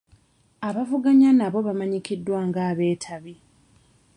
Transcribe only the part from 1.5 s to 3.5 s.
bamanyikiddwa nga abeetabi.